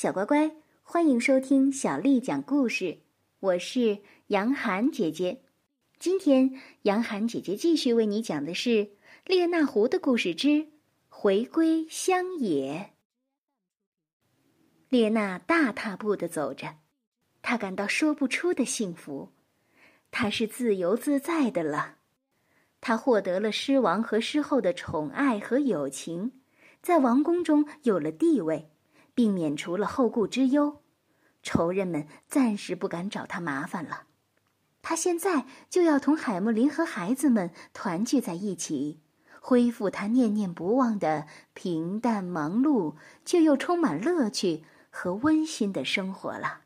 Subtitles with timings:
[0.00, 0.50] 小乖乖，
[0.82, 3.00] 欢迎收听小丽讲故事。
[3.38, 5.42] 我是杨涵姐姐。
[5.98, 8.70] 今天，杨涵姐姐继续为你讲的是
[9.26, 10.68] 《列那狐的故事之
[11.10, 12.90] 回归乡野》。
[14.88, 16.76] 列那大踏步的走着，
[17.42, 19.28] 他感到说不出的幸福。
[20.10, 21.96] 他是自由自在的了。
[22.80, 26.32] 他获得了狮王和狮后的宠爱和友情，
[26.80, 28.70] 在王宫中有了地位。
[29.14, 30.82] 并免除了后顾之忧，
[31.42, 34.04] 仇人们暂时不敢找他麻烦了。
[34.82, 39.00] 他现在就要同海木林和孩子们团聚在一起，
[39.40, 46.62] 恢复他念念不忘的平淡忙碌却又充满乐趣和温馨的生活了。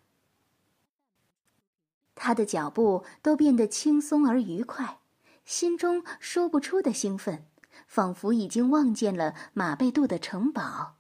[2.15, 4.99] 他的脚步都变得轻松而愉快，
[5.45, 7.47] 心中说不出的兴奋，
[7.89, 10.95] 仿佛已经望见了马贝杜的城堡。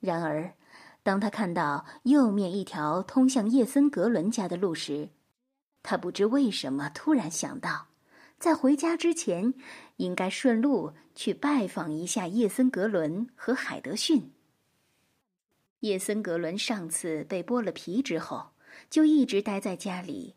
[0.00, 0.54] 然而。
[1.02, 5.08] 当他看到右面一条通向叶森格伦家的路时，
[5.82, 7.86] 他不知为什么突然想到，
[8.38, 9.54] 在回家之前，
[9.96, 14.30] 应该顺路去拜访一下叶森格伦和海德逊。
[15.80, 18.50] 叶森格伦上次被剥了皮之后，
[18.90, 20.34] 就一直待在家里，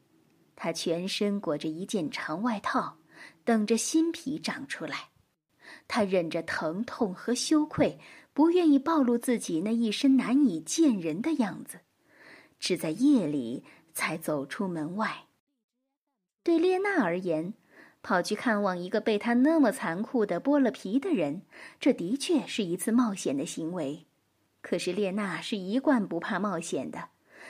[0.56, 2.98] 他全身裹着一件长外套，
[3.44, 5.10] 等着新皮长出来。
[5.88, 8.00] 他忍着疼痛和羞愧。
[8.36, 11.82] 不愿意暴露自己那一身难以见人的样子，
[12.60, 15.26] 只在夜里才走出门外。
[16.42, 17.54] 对列娜而言，
[18.02, 21.44] 跑去看望一个被他那么残酷的剥了皮的人，
[21.80, 24.08] 这的确是一次冒险的行为。
[24.64, 27.10] 可是列娜是一贯不怕冒险的，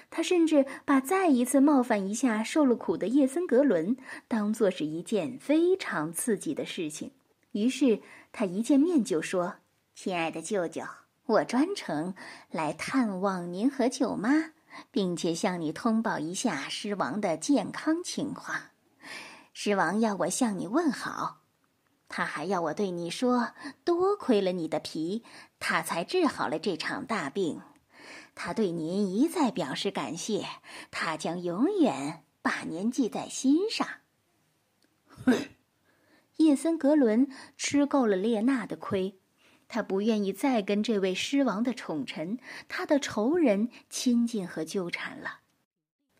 [0.09, 3.95] 她甚至把再一次冒犯一下受了苦的叶森格伦
[4.27, 7.11] 当做是一件非常刺激的事情。
[7.53, 8.01] 于是
[8.31, 9.55] 他一见面就说。
[9.95, 10.83] 亲爱的舅舅，
[11.25, 12.15] 我专程
[12.49, 14.51] 来探望您和舅妈，
[14.89, 18.59] 并且向你通报一下狮王的健康情况。
[19.53, 21.41] 狮王要我向你问好，
[22.09, 23.51] 他还要我对你说，
[23.85, 25.23] 多亏了你的皮，
[25.59, 27.61] 他才治好了这场大病。
[28.33, 30.47] 他对您一再表示感谢，
[30.89, 33.87] 他将永远把您记在心上。
[35.07, 35.37] 哼，
[36.37, 37.27] 叶森格伦
[37.57, 39.19] 吃够了列娜的亏。
[39.67, 45.39] 他不愿意再跟这位狮王的宠臣、他的仇人亲近和纠缠了。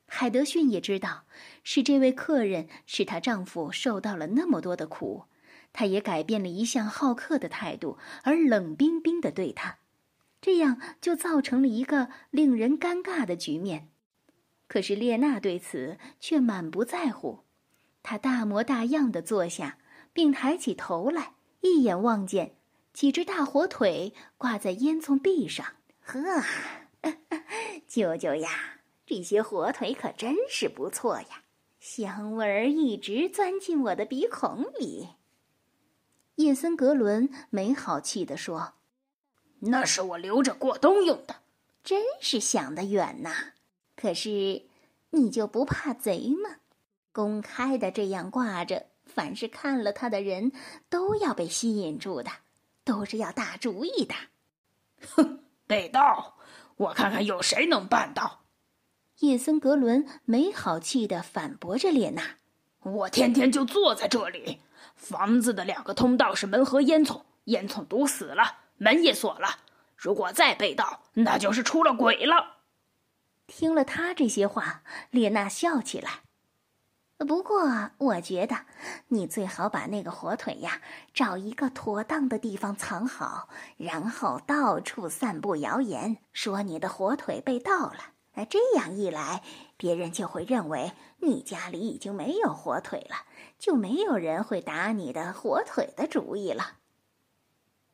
[0.08, 1.26] 海德逊也知道，
[1.64, 5.26] 是这位客人使她丈夫受到了那么多的苦，
[5.72, 9.80] 他也改变了一向好客的态度，而冷冰冰的对他，
[10.42, 13.90] 这样就造成了一个令人尴尬的局面。
[14.68, 17.42] 可是列娜对此却满不在乎，
[18.02, 19.78] 她大模大样的坐下，
[20.14, 22.56] 并抬起头来，一眼望见。
[22.94, 25.66] 几只大火腿挂在烟囱壁上，
[26.00, 26.20] 呵，
[27.88, 28.50] 舅舅呀，
[29.06, 31.44] 这些火腿可真是不错呀，
[31.80, 35.10] 香味儿一直钻进我的鼻孔里。
[36.36, 38.74] 叶森格伦没好气地说
[39.62, 41.38] ：“那是我留着过冬用的。”
[41.84, 43.54] 真是想得远呐！
[43.96, 44.68] 可是，
[45.10, 46.58] 你就不怕贼吗？
[47.12, 50.52] 公开的这样挂着，凡是看了他的人
[50.90, 52.32] 都要被吸引住的。
[52.86, 54.14] 都是要打主意的，
[55.16, 55.46] 哼！
[55.66, 56.36] 被盗，
[56.76, 58.42] 我看看有谁能办到。
[59.20, 62.36] 叶森格伦没好气的反驳着列娜
[62.84, 64.60] ：“我天天就坐在这里，
[64.98, 69.60] 房子的两个通道是门和烟囱，烟囱堵死了，门也锁了。
[69.96, 72.58] 如果再被盗，那就是出了鬼了。”
[73.48, 76.24] 听了他这些话，列娜笑起来。
[77.26, 78.56] 不过，我觉得
[79.10, 80.82] 你最好把那个火腿呀
[81.14, 87.98] 找一个妥当的地方藏好，然后到处散布谣言，说你的火腿被盗了。
[88.50, 89.44] 这样一来，
[89.78, 93.18] 别人就会认为你家里已经没有火腿了，
[93.60, 96.78] 就没有人会打你的火腿的主意了。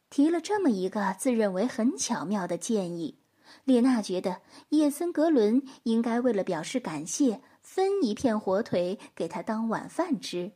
[0.10, 3.20] 提了这么一个自认为很巧妙的建议，
[3.66, 4.38] 列娜觉得
[4.70, 7.42] 叶森格伦应该为了表示感谢。
[7.62, 10.52] 分一片火腿给他当晚饭吃，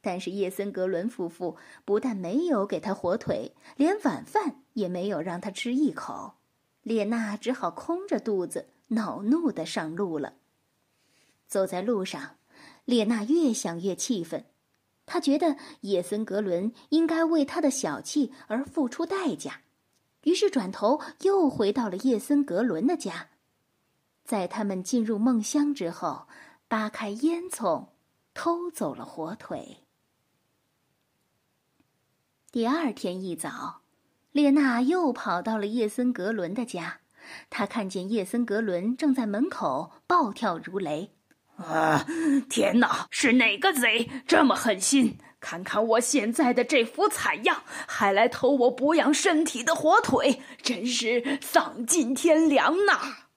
[0.00, 6.34] 但是叶森格伦夫妇不但没有给他火腿，连晚饭也没有让他吃一口。
[6.82, 10.34] 列娜只好空着肚子，恼怒的上路了。
[11.46, 12.36] 走在路上，
[12.84, 14.44] 列娜越想越气愤，
[15.06, 19.62] 她觉得叶森格伦应该为他的小气而付出代价，
[20.24, 23.28] 于是转头又回到了叶森格伦的家。
[24.24, 26.26] 在他们进入梦乡之后。
[26.68, 27.86] 扒开烟囱，
[28.34, 29.78] 偷走了火腿。
[32.52, 33.80] 第二天一早，
[34.32, 37.00] 列娜又跑到了叶森格伦的家，
[37.48, 41.14] 她看见叶森格伦正在门口暴跳如雷。
[41.56, 42.04] 啊！
[42.50, 45.16] 天哪，是哪个贼这么狠心？
[45.40, 53.28] 看看我现在的这副惨样，还来偷我补养身体的火腿，真是丧尽天良呐！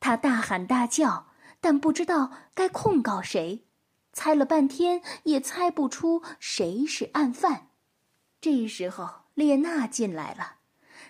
[0.00, 1.26] 他大喊大叫，
[1.60, 3.66] 但不知道该控告谁，
[4.12, 7.68] 猜了半天也猜不出谁是案犯。
[8.40, 10.56] 这时候，列娜进来了，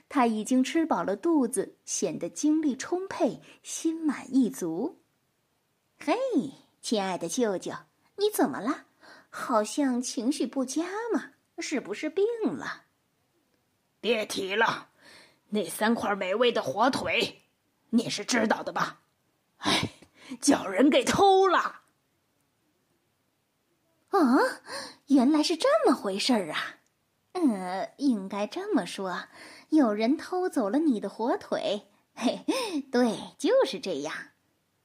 [0.08, 5.00] 她已经吃饱了肚子，显得精力充沛，心满意足。
[5.98, 6.14] 嘿，
[6.80, 7.72] 亲爱的舅舅，
[8.16, 8.86] 你怎么了？
[9.30, 10.82] 好像情绪不佳
[11.12, 11.30] 嘛？
[11.58, 12.82] 是不是病了？
[14.00, 14.88] 别提了，
[15.50, 17.42] 那三块美味的火腿，
[17.90, 19.02] 你是知道的吧？
[19.58, 19.90] 哎，
[20.40, 21.80] 叫人给偷了。
[24.10, 24.18] 啊，
[25.06, 26.76] 原来是这么回事儿啊！
[27.32, 29.24] 呃，应该这么说，
[29.68, 31.82] 有人偷走了你的火腿。
[32.14, 32.44] 嘿，
[32.90, 34.12] 对，就是这样。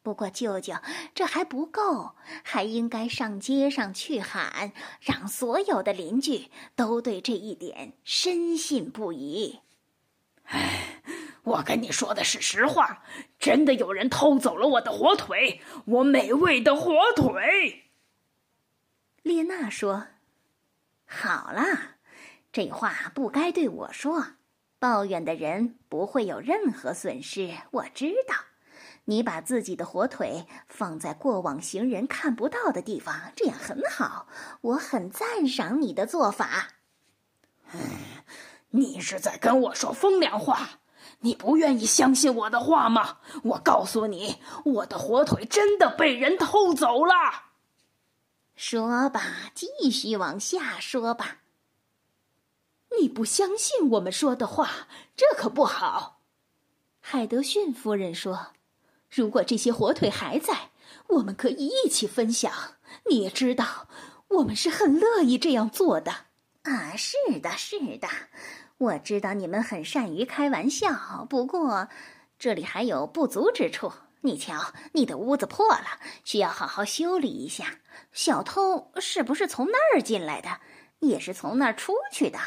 [0.04, 0.76] 不过舅舅，
[1.16, 2.12] 这还不够，
[2.44, 4.72] 还应该上街上去喊，
[5.02, 9.62] 让所有的邻居都对这一点深信不疑。
[10.44, 11.02] 哎，
[11.46, 13.04] 我跟你说的是实话，
[13.40, 17.86] 真的有人偷走了我的火腿，我美味的火腿。
[19.22, 20.08] 丽娜说
[21.06, 21.98] ：“好啦，
[22.52, 24.34] 这话不该对我说。
[24.78, 28.36] 抱怨的人不会有任何损失，我知道。”
[29.08, 34.28] 你把自己的火腿放在过往行人看不到的地方，这样很好。
[34.62, 36.70] 我很赞赏你的做法。
[38.72, 40.80] 你是在跟我说风凉话？
[41.20, 43.18] 你不愿意相信我的话吗？
[43.44, 47.14] 我告诉你，我的火腿真的被人偷走了。
[48.56, 49.22] 说吧，
[49.54, 51.40] 继续往下说吧。
[53.00, 56.22] 你不相信我们说的话，这可不好。
[57.00, 58.54] 海德逊夫人说。
[59.10, 60.72] 如果这些火腿还在，
[61.08, 62.52] 我们可以一起分享。
[63.10, 63.88] 你也知道，
[64.28, 66.12] 我们是很乐意这样做的。
[66.64, 68.10] 啊，是的，是的，
[68.78, 71.26] 我知道你们很善于开玩笑。
[71.30, 71.88] 不过，
[72.38, 73.92] 这里还有不足之处。
[74.22, 77.80] 你瞧，你的屋子破了，需要好好修理一下。
[78.12, 80.60] 小偷是不是从那儿进来的？
[81.00, 82.40] 也是从那儿出去的？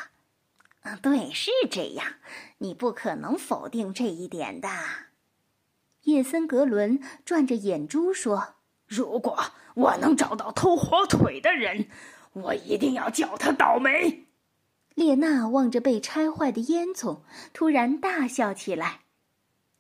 [0.83, 2.15] 嗯，对，是这样。
[2.59, 4.69] 你不可能否定这一点的。
[6.03, 9.39] 叶森格伦转着眼珠说：“如果
[9.75, 11.89] 我能找到偷火腿的人，
[12.33, 14.27] 我一定要叫他倒霉。”
[14.99, 17.21] 列娜望着被拆坏的烟囱，
[17.53, 19.03] 突然大笑起来：“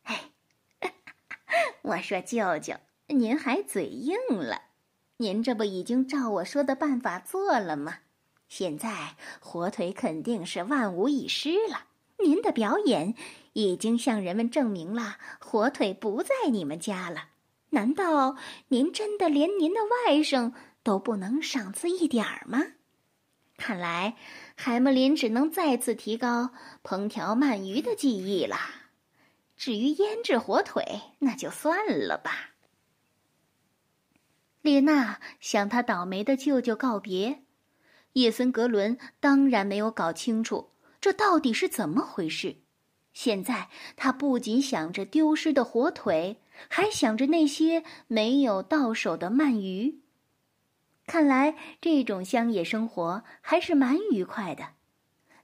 [0.06, 0.30] 哎，
[1.82, 2.74] 我说舅舅，
[3.08, 4.62] 您还嘴硬了？
[5.16, 7.96] 您这不已经照我说的办法做了吗？
[8.48, 11.86] 现在火腿肯定是万无一失了。
[12.22, 13.16] 您的表演……”
[13.54, 17.30] 已经向人们证明了火腿不在你们家了。
[17.70, 18.36] 难道
[18.68, 20.52] 您真的连您的外甥
[20.84, 22.62] 都不能赏赐一点儿吗？
[23.58, 24.16] 看来
[24.54, 26.52] 海默林只能再次提高
[26.82, 28.56] 烹调鳗鱼的技艺了。
[29.56, 31.76] 至于腌制火腿，那就算
[32.06, 32.54] 了吧。
[34.62, 37.42] 列娜向他倒霉的舅舅告别。
[38.14, 40.70] 叶森格伦当然没有搞清楚
[41.00, 42.56] 这到底是怎么回事。
[43.12, 50.00] 现在他不仅想着丢失的火腿，还想着那些没有到手的鳗鱼。
[51.08, 54.74] 看来这种乡野生活还是蛮愉快的。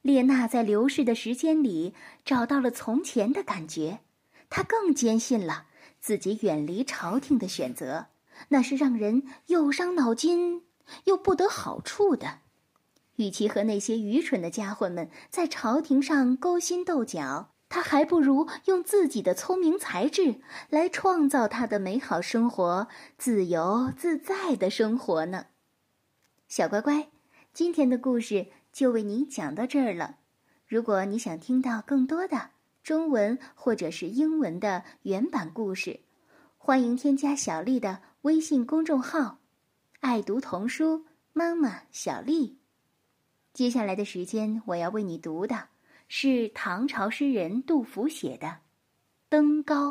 [0.02, 4.00] 列娜在流逝的时间里找到了从前的感觉，
[4.50, 5.68] 她更坚信了
[5.98, 8.08] 自己远离朝廷的选择，
[8.48, 10.64] 那是让人又伤脑筋
[11.04, 12.40] 又不得好处的。
[13.16, 17.52] 与其和那些愚蠢的家伙们在朝廷上勾心斗角。
[17.70, 22.86] 他还不如用自己的聪明才智来创造他的美好生活，
[23.18, 25.46] 自由自在的生活呢。
[26.48, 27.08] 小乖乖，
[27.52, 30.18] 今天的故事就为你讲到这儿了。
[30.66, 32.50] 如果你想听到更多的
[32.82, 36.00] 中文或者是英文的原版故事，
[36.58, 39.38] 欢迎添加小丽的微信公众号
[40.00, 42.58] “爱读童书妈妈小丽”。
[43.52, 45.68] 接下来的时间，我要为你读的。
[46.06, 48.46] 是唐朝诗人杜甫写的
[49.28, 49.90] 《登高》。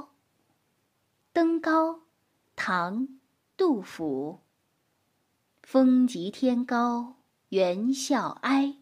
[1.33, 2.01] 登高，
[2.55, 3.07] 唐，
[3.57, 4.39] 杜甫。
[5.63, 7.15] 风急天高
[7.49, 8.75] 猿啸哀，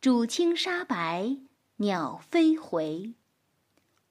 [0.00, 1.38] 渚清沙白
[1.76, 3.14] 鸟飞回。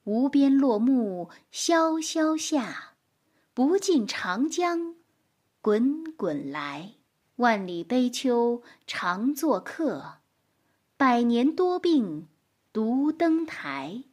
[0.04, 2.94] 无边落木萧萧下，
[3.54, 4.96] 不尽长江
[5.60, 6.94] 滚滚来。
[7.36, 10.18] 万里悲秋常作客，
[10.96, 12.26] 百年多病。
[12.72, 14.04] 独登台，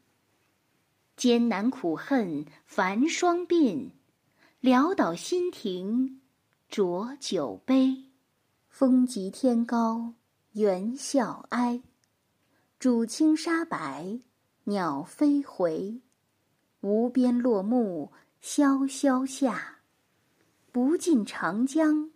[1.16, 3.92] 艰难苦恨繁霜鬓，
[4.62, 6.19] 潦倒新停
[6.70, 8.06] 浊酒杯。
[8.70, 10.14] 风急天高
[10.52, 11.82] 猿啸哀，
[12.80, 14.20] 渚清沙白
[14.66, 16.00] 鸟飞回。
[16.82, 19.80] 无边落木萧萧下，
[20.72, 22.12] 不尽长江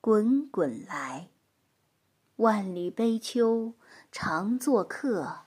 [0.00, 1.28] 滚滚来。
[2.36, 3.74] 万里悲秋
[4.12, 5.40] 常作客，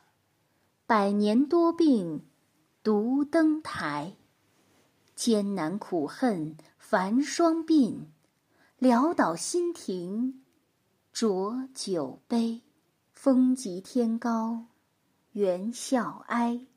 [0.86, 2.26] 百年多病
[2.84, 4.18] 独登台。
[5.16, 8.06] 艰难苦恨繁霜鬓，
[8.84, 10.44] 潦倒新停
[11.14, 12.62] 浊酒杯。
[13.14, 14.66] 风急天高
[15.32, 16.68] 猿啸哀，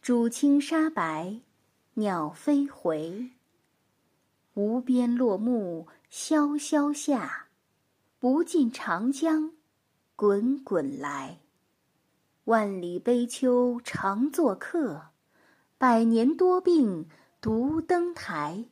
[0.00, 1.40] 渚清沙白
[1.94, 3.30] 鸟飞回。
[4.54, 7.48] 无边落木萧萧下。
[8.20, 9.50] 不尽长江，
[10.14, 11.40] 滚滚来。
[12.44, 15.08] 万里悲秋常作客，
[15.76, 17.08] 百年多病
[17.40, 18.66] 独登台。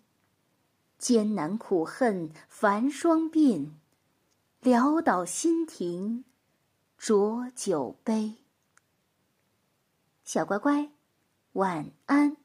[1.01, 3.71] 艰难苦恨繁霜鬓，
[4.63, 6.27] 潦倒新停
[6.99, 8.35] 浊酒杯。
[10.23, 10.91] 小乖乖，
[11.53, 12.37] 晚安。